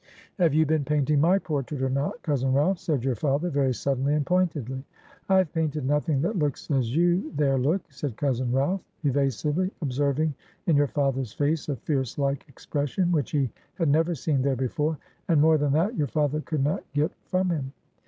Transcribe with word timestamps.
"'Have 0.39 0.55
you 0.55 0.65
been 0.65 0.83
painting 0.83 1.21
my 1.21 1.37
portrait 1.37 1.79
or 1.79 1.89
not, 1.91 2.19
cousin 2.23 2.51
Ralph?' 2.53 2.79
said 2.79 3.03
your 3.05 3.13
father, 3.13 3.51
very 3.51 3.71
suddenly 3.71 4.15
and 4.15 4.25
pointedly. 4.25 4.83
"'I 5.29 5.37
have 5.37 5.53
painted 5.53 5.85
nothing 5.85 6.23
that 6.23 6.39
looks 6.39 6.71
as 6.71 6.95
you 6.95 7.31
there 7.35 7.59
look,' 7.59 7.83
said 7.91 8.17
cousin 8.17 8.51
Ralph, 8.51 8.81
evasively, 9.03 9.69
observing 9.79 10.33
in 10.65 10.75
your 10.75 10.87
father's 10.87 11.33
face 11.33 11.69
a 11.69 11.75
fierce 11.75 12.17
like 12.17 12.49
expression, 12.49 13.11
which 13.11 13.29
he 13.29 13.51
had 13.75 13.89
never 13.89 14.15
seen 14.15 14.41
there 14.41 14.55
before. 14.55 14.97
And 15.27 15.39
more 15.39 15.59
than 15.59 15.73
that, 15.73 15.95
your 15.95 16.07
father 16.07 16.41
could 16.41 16.63
not 16.63 16.83
get 16.93 17.11
from 17.27 17.51
him." 17.51 17.73